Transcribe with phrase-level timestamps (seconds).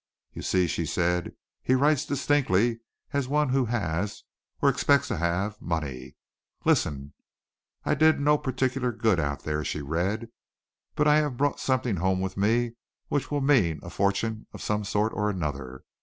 [0.33, 2.79] "You see," she said, "he writes distinctly
[3.13, 4.23] as one who has,
[4.59, 6.15] or expects to have, money.
[6.65, 7.13] Listen!
[7.85, 10.29] 'I did no particular good out there,'" she read,
[10.95, 12.77] "'but I have brought something home with me
[13.09, 15.83] which will mean a fortune of some sort or another.